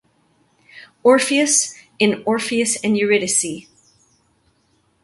[1.03, 3.67] Orpheus in Orpheus and Eurydice.